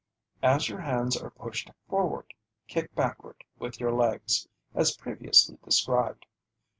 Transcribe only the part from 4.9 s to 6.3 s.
previously described.